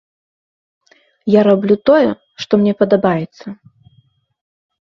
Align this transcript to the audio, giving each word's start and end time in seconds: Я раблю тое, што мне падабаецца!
Я 1.33 1.41
раблю 1.49 1.75
тое, 1.89 2.09
што 2.45 2.51
мне 2.63 2.73
падабаецца! 2.81 3.47